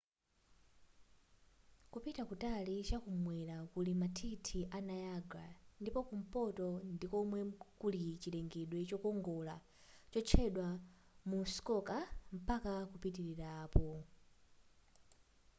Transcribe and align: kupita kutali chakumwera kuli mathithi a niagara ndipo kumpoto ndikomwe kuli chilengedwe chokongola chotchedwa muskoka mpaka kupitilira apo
kupita 1.91 2.21
kutali 2.29 2.75
chakumwera 2.89 3.57
kuli 3.73 3.93
mathithi 4.01 4.59
a 4.77 4.79
niagara 4.87 5.49
ndipo 5.81 5.99
kumpoto 6.09 6.67
ndikomwe 6.95 7.39
kuli 7.81 8.01
chilengedwe 8.21 8.79
chokongola 8.89 9.55
chotchedwa 10.11 10.67
muskoka 11.29 11.97
mpaka 12.37 12.73
kupitilira 12.91 13.47
apo 13.63 13.87